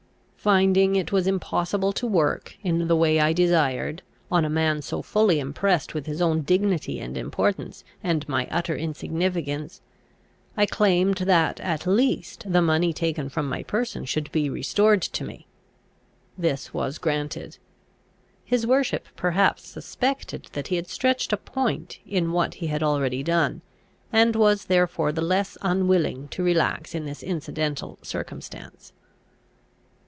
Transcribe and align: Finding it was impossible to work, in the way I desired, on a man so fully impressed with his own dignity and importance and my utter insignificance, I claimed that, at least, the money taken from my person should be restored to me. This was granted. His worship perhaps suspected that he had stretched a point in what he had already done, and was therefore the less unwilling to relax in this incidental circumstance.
Finding 0.43 0.95
it 0.95 1.11
was 1.11 1.27
impossible 1.27 1.93
to 1.93 2.07
work, 2.07 2.57
in 2.63 2.87
the 2.87 2.95
way 2.95 3.19
I 3.19 3.31
desired, 3.31 4.01
on 4.31 4.43
a 4.43 4.49
man 4.49 4.81
so 4.81 5.03
fully 5.03 5.39
impressed 5.39 5.93
with 5.93 6.07
his 6.07 6.19
own 6.19 6.41
dignity 6.41 6.99
and 6.99 7.15
importance 7.15 7.83
and 8.03 8.27
my 8.27 8.47
utter 8.49 8.75
insignificance, 8.75 9.81
I 10.57 10.65
claimed 10.65 11.17
that, 11.17 11.59
at 11.59 11.85
least, 11.85 12.51
the 12.51 12.59
money 12.63 12.91
taken 12.91 13.29
from 13.29 13.45
my 13.47 13.61
person 13.61 14.03
should 14.03 14.31
be 14.31 14.49
restored 14.49 15.03
to 15.03 15.23
me. 15.23 15.45
This 16.35 16.73
was 16.73 16.97
granted. 16.97 17.59
His 18.43 18.65
worship 18.65 19.07
perhaps 19.15 19.67
suspected 19.67 20.47
that 20.53 20.69
he 20.69 20.75
had 20.75 20.87
stretched 20.87 21.31
a 21.31 21.37
point 21.37 21.99
in 22.03 22.31
what 22.31 22.55
he 22.55 22.65
had 22.65 22.81
already 22.81 23.21
done, 23.21 23.61
and 24.11 24.35
was 24.35 24.65
therefore 24.65 25.11
the 25.11 25.21
less 25.21 25.55
unwilling 25.61 26.29
to 26.29 26.41
relax 26.41 26.95
in 26.95 27.05
this 27.05 27.21
incidental 27.21 27.99
circumstance. 28.01 28.91